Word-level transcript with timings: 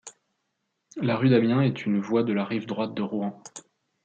La 0.95 1.15
rue 1.15 1.29
d'Amiens 1.29 1.61
est 1.61 1.85
une 1.85 2.01
voie 2.01 2.23
de 2.23 2.33
la 2.33 2.43
rive 2.43 2.65
droite 2.65 2.95
de 2.95 3.03
Rouen. 3.03 3.39